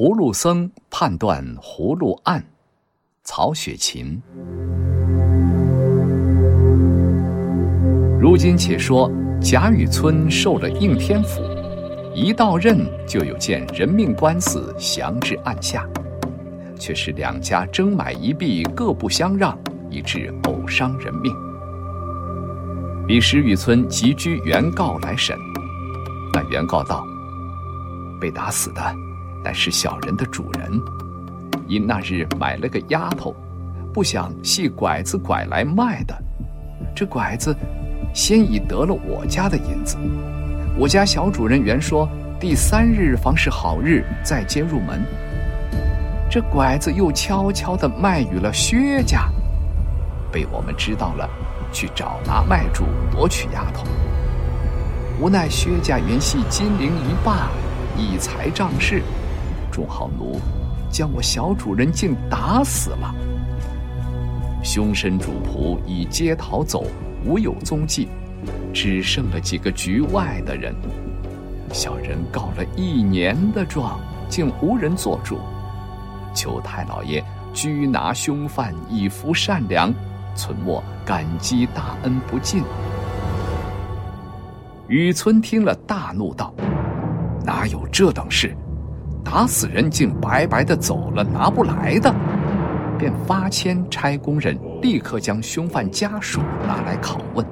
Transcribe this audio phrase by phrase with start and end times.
[0.00, 2.42] 葫芦僧判断葫芦案，
[3.22, 4.18] 曹雪芹。
[8.18, 11.42] 如今且说贾雨村受了应天府，
[12.14, 15.86] 一到任就有件人命官司降至案下，
[16.78, 19.54] 却是两家争买一币，各不相让，
[19.90, 21.30] 以致偶伤人命。
[23.06, 25.36] 彼时雨村急居原告来审，
[26.32, 27.04] 那原告道
[28.18, 28.80] ：“被打死的
[29.44, 30.80] 乃是小人的主人，
[31.66, 33.34] 因那日买了个丫头，
[33.92, 36.16] 不想系拐子拐来卖的，
[36.94, 37.56] 这拐子。”
[38.12, 39.96] 先已得了我家的银子，
[40.76, 42.08] 我家小主人原说
[42.40, 45.00] 第三日方是好日，再接入门。
[46.28, 49.30] 这拐子又悄悄地卖与了薛家，
[50.32, 51.30] 被我们知道了，
[51.72, 53.84] 去找拿卖主夺取丫头。
[55.20, 57.48] 无奈薛家原系金陵一霸，
[57.96, 59.04] 以财仗势，
[59.70, 60.40] 众好奴
[60.90, 63.14] 将我小主人竟打死了，
[64.62, 66.84] 凶身主仆已皆逃走。
[67.22, 68.08] 无有踪迹，
[68.72, 70.74] 只剩了几个局外的人。
[71.70, 75.38] 小人告了一年的状，竟无人做主。
[76.32, 79.92] 求太老爷拘拿凶犯，以服善良，
[80.34, 82.64] 存莫感激大恩不尽。
[84.88, 86.54] 雨村听了，大怒道
[87.44, 88.56] ：“哪有这等事？
[89.24, 92.14] 打死人竟白白的走了，拿不来的。”
[92.98, 97.46] 便发签差工人立刻将凶犯家属拿来拷问。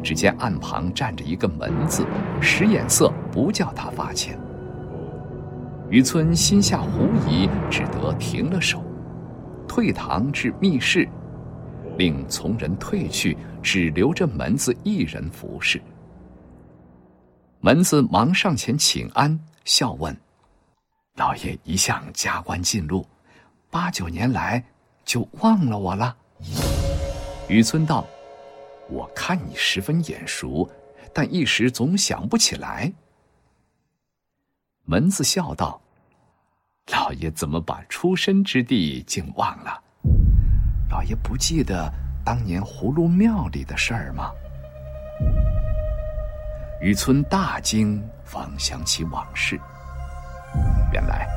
[0.00, 2.06] 只见案旁站着一个门子，
[2.40, 4.38] 使眼色不叫他发签。
[5.90, 8.82] 渔村心下狐疑，只得停了手，
[9.66, 11.08] 退堂至密室，
[11.98, 15.82] 令从人退去，只留着门子一人服侍。
[17.60, 20.16] 门子忙上前请安，笑问
[21.14, 23.06] ：“老爷一向加官进禄。”
[23.70, 24.62] 八九年来，
[25.04, 26.14] 就忘了我了。
[27.48, 28.06] 雨村道
[28.90, 30.70] ：“我看你十分眼熟，
[31.14, 32.92] 但一时总想不起来。”
[34.84, 35.80] 门子笑道
[36.92, 39.82] ：“老爷怎么把出身之地竟忘了？
[40.90, 41.90] 老爷不记得
[42.22, 44.30] 当年葫芦庙里的事儿吗？”
[46.82, 49.58] 雨村大惊，方想起往事，
[50.92, 51.28] 原来。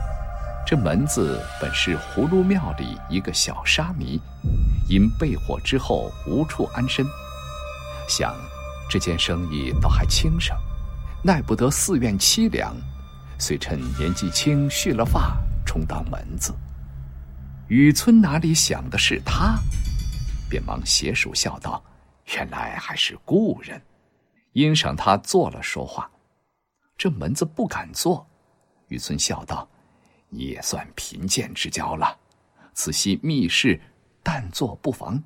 [0.67, 4.19] 这门子本是葫芦庙里一个小沙弥，
[4.89, 7.05] 因被火之后无处安身，
[8.09, 8.35] 想
[8.89, 10.57] 这件生意倒还轻省，
[11.23, 12.75] 耐不得寺院凄凉，
[13.37, 16.51] 遂趁年纪轻蓄了发，充当门子。
[17.67, 19.59] 雨村哪里想的是他，
[20.49, 21.83] 便忙携手笑道
[22.35, 23.79] ：“原来还是故人，
[24.53, 26.09] 因赏他坐了说话。”
[26.97, 28.25] 这门子不敢坐，
[28.87, 29.67] 雨村笑道。
[30.29, 32.17] 你也算贫贱之交了，
[32.73, 33.79] 此系密室，
[34.21, 35.23] 但坐不妨。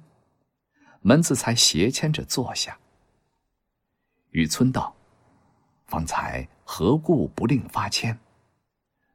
[1.01, 2.77] 门子才斜牵着坐下。
[4.31, 4.93] 雨村道
[5.87, 8.15] ：“方才何故不令发签？”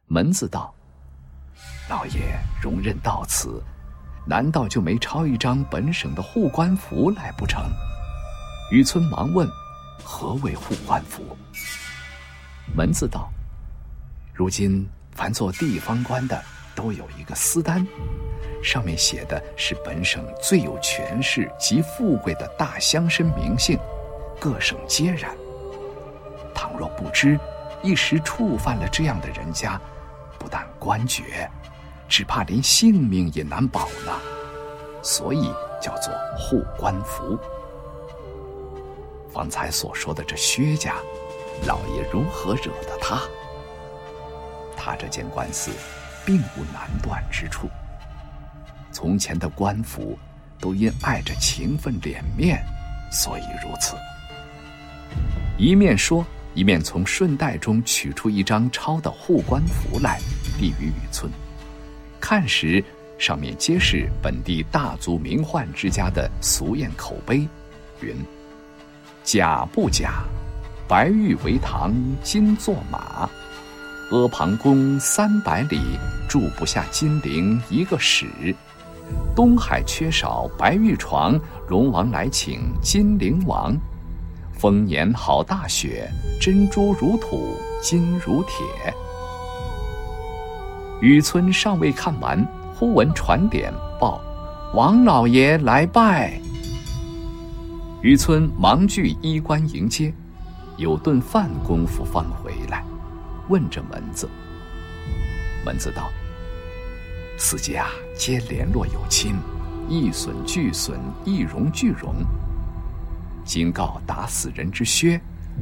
[0.08, 0.74] 门子道
[1.88, 3.62] ：“老爷容忍到此，
[4.26, 7.62] 难道就没抄一张本省的护官符来不成？”
[8.72, 9.46] 雨村忙问
[10.02, 11.36] ：“何为护官符？”
[12.74, 13.30] 门子道
[14.34, 16.42] ：“如今。”凡做地方官的，
[16.74, 17.86] 都有一个私单，
[18.60, 23.78] 上面写的是本省最有权势及富贵的大乡绅名姓，
[24.40, 25.30] 各省皆然。
[26.52, 27.38] 倘若不知，
[27.80, 29.80] 一时触犯了这样的人家，
[30.36, 31.48] 不但官爵，
[32.08, 34.12] 只怕连性命也难保呢。
[35.00, 35.48] 所以
[35.80, 37.38] 叫做护官符。
[39.32, 40.96] 方才所说的这薛家，
[41.68, 43.22] 老爷如何惹得他？
[44.76, 45.70] 他这件官司，
[46.24, 47.68] 并无难断之处。
[48.92, 50.18] 从前的官府，
[50.60, 52.64] 都因爱着情分脸面，
[53.10, 53.96] 所以如此。
[55.58, 56.24] 一面说，
[56.54, 60.20] 一面从顺带中取出一张抄的护官符来，
[60.58, 61.30] 递于雨村。
[62.20, 62.82] 看时，
[63.18, 67.46] 上面皆是本地大族名宦之家的俗谚口碑，
[68.00, 68.16] 云
[69.22, 70.24] ：“假不假，
[70.88, 73.28] 白玉为堂，金作马。”
[74.10, 75.80] 阿房宫三百里，
[76.28, 78.26] 住不下金陵一个史。
[79.34, 83.74] 东海缺少白玉床，龙王来请金陵王。
[84.52, 86.08] 丰年好大雪，
[86.38, 88.94] 珍珠如土，金如铁。
[91.00, 94.20] 雨村尚未看完，忽闻传点报：
[94.74, 96.38] 王老爷来拜。
[98.02, 100.12] 雨村忙具衣冠迎接，
[100.76, 102.84] 有顿饭功夫方回来。
[103.48, 104.28] 问着门子，
[105.64, 106.10] 门子道
[107.36, 109.36] ：“四家皆联络有亲，
[109.88, 112.14] 一损俱损，一荣俱荣。
[113.44, 115.20] 今告打死人之薛，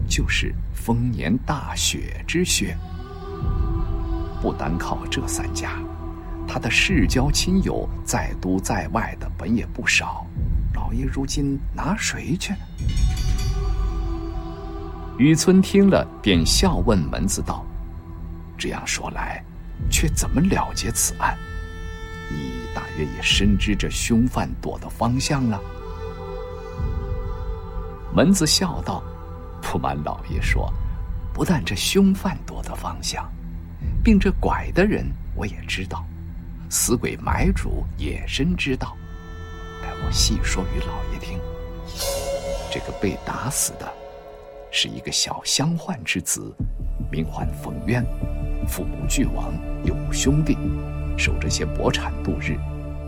[0.09, 2.77] 就是丰年大雪之薛。
[4.41, 5.73] 不单靠这三家，
[6.47, 10.25] 他的世交亲友在都在外的本也不少。
[10.75, 12.55] 老爷如今拿谁去？”
[15.19, 17.65] 雨村听了，便笑问门子道
[18.63, 19.43] ：“这样说来。”
[19.91, 21.37] 却怎么了结此案？
[22.31, 25.61] 你大约也深知这凶犯躲的方向了。
[28.15, 29.03] 门子笑道
[29.61, 30.73] ：“不瞒老爷说，
[31.35, 33.29] 不但这凶犯躲的方向，
[34.05, 35.05] 并这拐的人
[35.35, 36.05] 我也知道，
[36.71, 38.97] 死鬼买主也深知道。
[39.83, 41.41] 待我细说与老爷听。
[42.71, 43.93] 这个被打死的，
[44.71, 46.55] 是一个小乡宦之子，
[47.11, 48.07] 名唤冯渊。”
[48.67, 49.53] 父母俱亡，
[49.85, 50.57] 有兄弟，
[51.17, 52.59] 守着些薄产度日，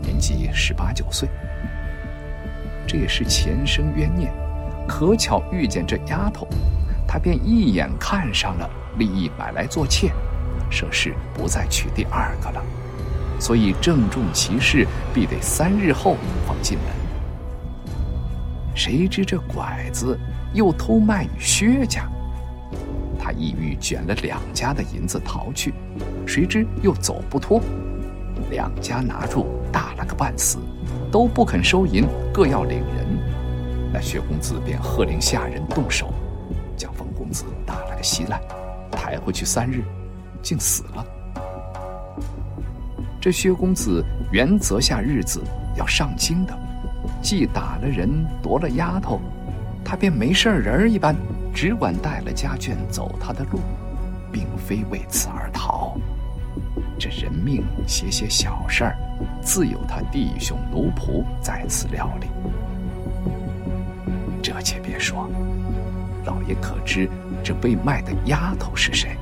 [0.01, 1.27] 年纪十八九岁。
[2.87, 4.31] 这也是前生冤孽，
[4.87, 6.47] 可巧遇见这丫头，
[7.07, 10.11] 他便一眼看上了，立意买来做妾，
[10.69, 12.63] 舍是不再娶第二个了。
[13.39, 16.15] 所以郑重其事，必得三日后
[16.45, 16.87] 方进门。
[18.75, 20.19] 谁知这拐子
[20.53, 22.07] 又偷卖与薛家。
[23.25, 25.73] 他意欲卷了两家的银子逃去，
[26.27, 27.59] 谁知又走不脱，
[28.51, 30.59] 两家拿住打了个半死，
[31.11, 33.17] 都不肯收银，各要领人。
[33.91, 36.13] 那薛公子便喝令下人动手，
[36.77, 38.39] 将冯公子打了个稀烂，
[38.91, 39.83] 抬回去三日，
[40.43, 41.03] 竟死了。
[43.19, 45.41] 这薛公子原择下日子
[45.75, 46.55] 要上京的，
[47.23, 48.07] 既打了人，
[48.43, 49.19] 夺了丫头，
[49.83, 51.15] 他便没事人一般。
[51.55, 53.61] 只管带了家眷走他的路，
[54.29, 55.95] 并非为此而逃。
[56.99, 58.97] 这人命些些小事儿，
[59.41, 62.27] 自有他弟兄奴仆在此料理。
[64.43, 65.29] 这且别说，
[66.25, 67.09] 老爷可知
[67.41, 69.15] 这被卖的丫头是谁？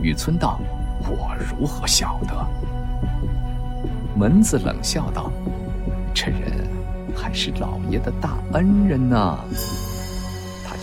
[0.00, 0.60] 雨村道
[1.10, 2.46] ：“我如何晓得？”
[4.14, 5.28] 门子冷笑道
[6.14, 6.68] ：“这人
[7.16, 9.38] 还是老爷的大恩人呢。”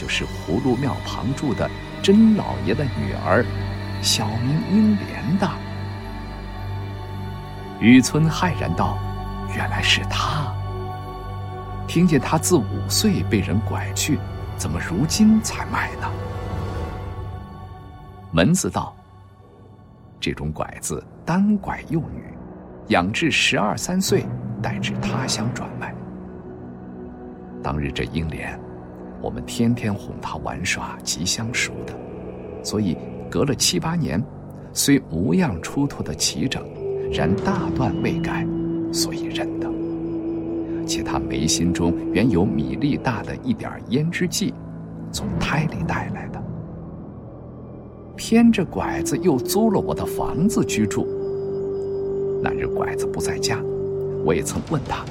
[0.07, 1.69] 是葫芦庙旁住的
[2.01, 3.45] 甄老爷的女儿，
[4.01, 5.49] 小名英莲的。
[7.79, 8.97] 雨村骇然道
[9.55, 10.53] ：“原来是他！
[11.87, 14.17] 听见他自五岁被人拐去，
[14.57, 16.09] 怎么如今才卖呢？”
[18.31, 18.95] 门子道
[20.19, 22.23] ：“这种拐子单拐幼女，
[22.87, 24.25] 养至十二三岁，
[24.61, 25.93] 带至他乡转卖。
[27.61, 28.59] 当日这英莲。”
[29.25, 31.93] 我们天天哄他玩耍，极相熟的，
[32.63, 32.95] 所以
[33.27, 34.23] 隔了七八年，
[34.71, 36.63] 虽模样出脱的齐整，
[37.11, 38.45] 然大段未改，
[38.93, 39.67] 所以认得。
[40.85, 44.53] 且他眉心中原有米粒大的一点胭脂迹，
[45.11, 46.39] 从胎里带来的。
[48.15, 51.07] 偏这拐子又租了我的房子居住。
[52.43, 53.59] 那日拐子不在家，
[54.23, 55.03] 我也曾问他，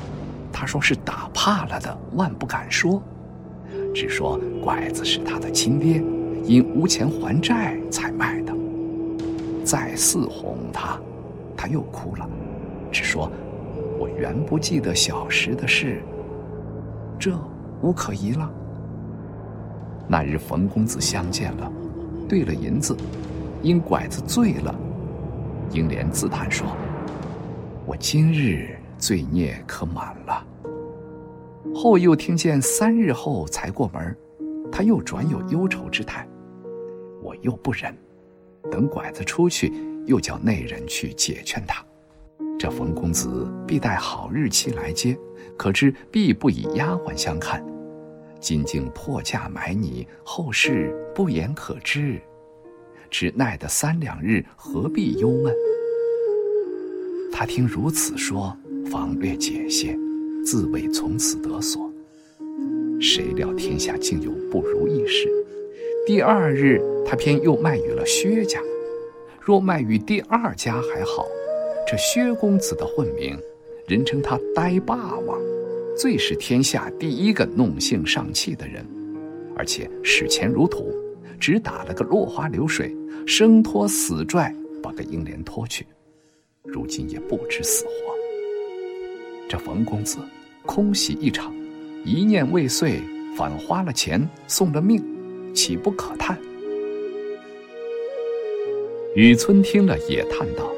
[0.52, 3.02] 他说是打怕了的，万不敢说。
[3.94, 6.02] 只说拐子是他的亲爹，
[6.44, 8.52] 因无钱还债才卖的。
[9.64, 10.98] 再四哄他，
[11.56, 12.28] 他又哭了，
[12.90, 13.30] 只说
[13.98, 16.02] ：“我原不记得小时的事，
[17.18, 17.38] 这
[17.80, 18.50] 无可疑了。”
[20.06, 21.72] 那日冯公子相见了，
[22.28, 22.94] 兑了银子，
[23.62, 24.74] 因拐子醉了，
[25.70, 26.66] 英莲自叹说
[27.86, 30.43] ：“我今日罪孽可满了。”
[31.74, 34.16] 后又听见三日后才过门，
[34.70, 36.26] 他又转有忧愁之态，
[37.20, 37.92] 我又不忍，
[38.70, 39.72] 等拐子出去，
[40.06, 41.84] 又叫内人去解劝他。
[42.56, 45.18] 这冯公子必待好日期来接，
[45.56, 47.62] 可知必不以丫鬟相看。
[48.38, 52.20] 今竟破价买你，后事不言可知，
[53.10, 55.52] 只奈得三两日，何必忧闷？
[57.32, 59.98] 他听如此说，方略解些。
[60.44, 61.90] 自谓从此得所，
[63.00, 65.28] 谁料天下竟有不如意事。
[66.06, 68.60] 第二日，他偏又卖与了薛家。
[69.40, 71.26] 若卖与第二家还好，
[71.86, 73.38] 这薛公子的混名，
[73.86, 75.40] 人称他呆霸王，
[75.96, 78.86] 最是天下第一个弄性上气的人，
[79.56, 80.94] 而且使钱如土，
[81.40, 82.94] 只打了个落花流水，
[83.26, 85.86] 生拖死拽把个英莲拖去，
[86.64, 88.13] 如今也不知死活。
[89.54, 90.18] 这冯公子
[90.66, 91.54] 空喜一场，
[92.04, 93.00] 一念未遂，
[93.36, 95.00] 反花了钱送了命，
[95.54, 96.36] 岂不可叹？
[99.14, 100.68] 雨村听了也叹道：“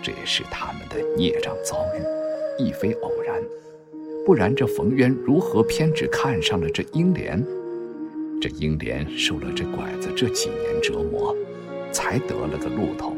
[0.00, 3.42] 这也是他们的孽障遭遇，亦非偶然。
[4.24, 7.44] 不然这冯渊如何偏只看上了这英莲？
[8.40, 11.36] 这英莲受了这拐子这几年折磨，
[11.90, 13.16] 才得了个路头。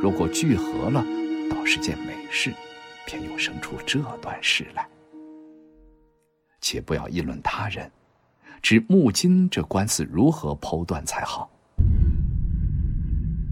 [0.00, 1.06] 如果聚合了，
[1.48, 2.52] 倒是件美事，
[3.06, 4.86] 偏又生出这段事来。
[6.60, 7.90] 且不要议论他人，
[8.62, 11.50] 只木金这官司如何剖断才好。”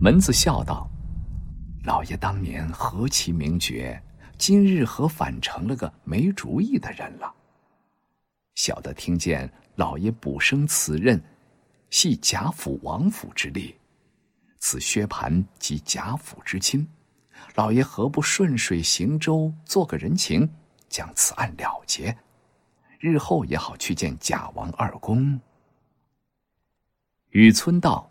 [0.01, 0.89] 门子笑道
[1.85, 4.01] ：“老爷当年何其名绝，
[4.39, 7.35] 今日何反成了个没主意的人了？”
[8.55, 11.23] 小的听见老爷补升此任，
[11.91, 13.75] 系贾府王府之力，
[14.59, 16.87] 此薛蟠即贾府之亲，
[17.55, 20.49] 老爷何不顺水行舟，做个人情，
[20.89, 22.17] 将此案了结，
[22.99, 25.41] 日后也好去见贾王二公。
[27.31, 28.09] 雨村道。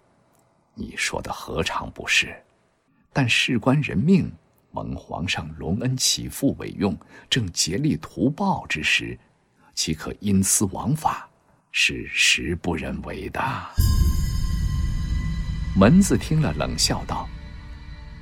[0.76, 2.34] 你说的何尝不是？
[3.12, 4.32] 但事关人命，
[4.72, 6.98] 蒙皇上隆恩启复委用，
[7.30, 9.20] 正竭力图报之时，
[9.76, 11.30] 岂可因私枉法？
[11.72, 13.42] 是实不忍为的。
[15.76, 17.28] 门子听了，冷笑道：“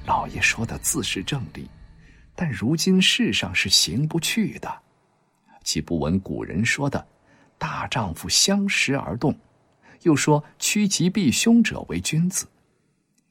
[0.08, 1.70] 老爷说的自是正理，
[2.34, 4.82] 但如今世上是行不去的。
[5.66, 7.06] 岂不闻古人说的
[7.60, 9.38] ‘大丈夫相识而动’？”
[10.04, 12.48] 又说趋吉避凶者为君子。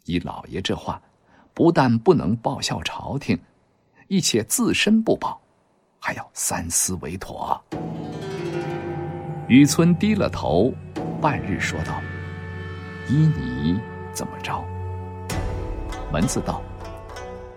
[0.05, 1.01] 依老爷这话，
[1.55, 3.39] 不但不能报效朝廷，
[4.09, 5.41] 亦且自身不保，
[5.99, 7.59] 还要三思为妥。
[9.49, 10.75] 雨村低了头，
[11.23, 12.03] 半日说道
[13.09, 13.81] ：“依你
[14.13, 14.63] 怎么着？”
[16.17, 16.63] 门子道：“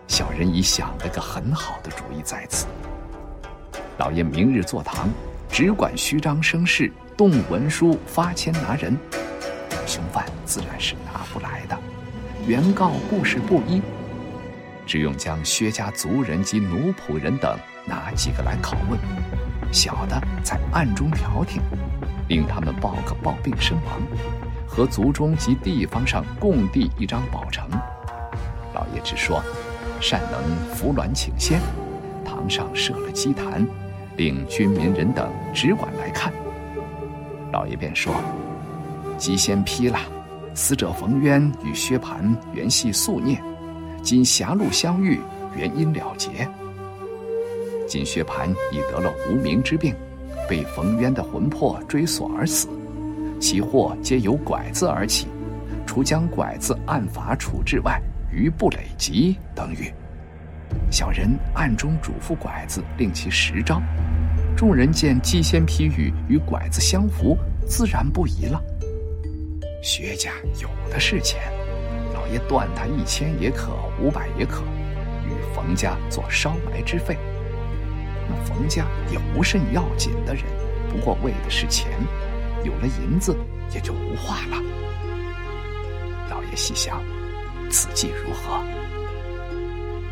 [0.05, 2.67] 小人已想了个很好的主意在此。
[3.97, 5.07] 老爷明日坐堂，
[5.49, 8.97] 只管虚张声势。”动文书发签拿人，
[9.85, 11.77] 凶犯自然是拿不来的。
[12.45, 13.81] 原告故事不一，
[14.85, 18.99] 只用将薛家族人及奴仆人等拿几个来拷问，
[19.71, 21.61] 小的在暗中调停，
[22.27, 24.01] 令他们报个暴病身亡，
[24.67, 27.69] 和族中及地方上共递一张保呈。
[28.93, 29.41] 也只说，
[29.99, 30.41] 善能
[30.75, 31.59] 扶鸾请仙，
[32.25, 33.65] 堂上设了祭坛，
[34.17, 36.31] 令军民人等只管来看。
[37.51, 38.13] 老爷便说
[39.17, 39.99] ：“即先批了，
[40.53, 43.41] 死者冯渊与薛蟠原系宿孽，
[44.03, 45.19] 今狭路相遇，
[45.55, 46.47] 原因了结。
[47.87, 49.95] 今薛蟠已得了无名之病，
[50.47, 52.67] 被冯渊的魂魄追索而死，
[53.39, 55.27] 其祸皆由拐子而起，
[55.87, 57.99] 除将拐子按法处置外，
[58.31, 59.93] 余不累及等于。
[60.91, 63.81] 小人暗中嘱咐拐子，令其实招。”
[64.55, 68.61] 众人见鸡仙批语与拐子相符，自然不疑了。
[69.81, 70.31] 薛家
[70.61, 71.39] 有的是钱，
[72.13, 73.71] 老爷断他一千也可，
[74.01, 74.63] 五百也可，
[75.25, 77.17] 与冯家做烧埋之费。
[78.27, 80.43] 那冯家也无甚要紧的人，
[80.89, 81.89] 不过为的是钱，
[82.65, 83.33] 有了银子
[83.73, 84.61] 也就无话了。
[86.29, 87.01] 老爷细想，
[87.69, 88.61] 此计如何？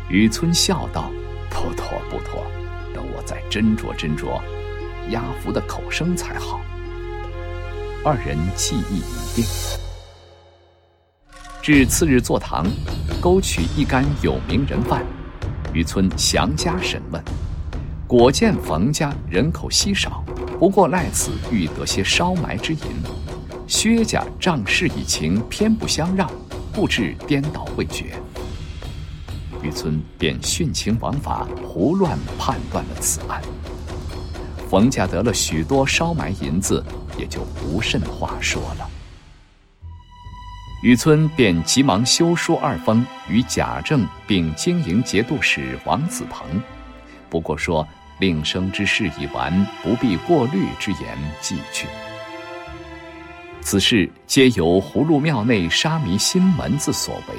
[0.08, 1.10] 雨村笑道
[1.50, 2.44] ：“不妥，不妥。”
[2.94, 4.40] 等我再斟酌斟酌，
[5.10, 6.60] 押符的口声才好。
[8.04, 9.44] 二人计议已定。
[11.60, 12.66] 至次日坐堂，
[13.20, 15.04] 勾取一干有名人犯，
[15.74, 17.22] 雨村详加审问，
[18.06, 20.24] 果见冯家人口稀少，
[20.58, 22.80] 不过赖此欲得些烧埋之银；
[23.66, 26.30] 薛家仗势以情，偏不相让，
[26.78, 28.14] 不致颠倒未决。
[29.64, 33.42] 渔村便徇情枉法，胡乱判断了此案。
[34.70, 36.84] 冯家得了许多烧埋银子，
[37.18, 38.88] 也就无甚话说了。
[40.84, 46.62] 渔村便急忙修书二封，与贾政并经营节度使王子鹏，
[47.28, 47.84] 不过说
[48.20, 51.88] 令生之事已完，不必过虑之言寄去。
[53.60, 57.34] 此事皆由葫芦庙内沙弥新门子所为。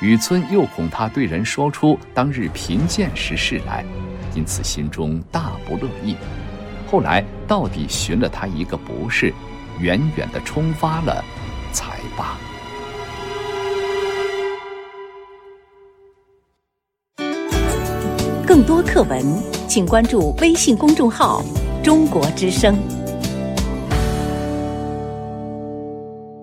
[0.00, 3.84] 雨村又恐他对人说出当日贫贱时事来，
[4.34, 6.16] 因此心中大不乐意。
[6.90, 9.32] 后来到底寻了他一个不是，
[9.78, 11.22] 远远的冲发了，
[11.72, 12.36] 才罢。
[18.46, 19.22] 更多课文，
[19.68, 21.40] 请关注微信公众号
[21.84, 22.76] “中国之声”。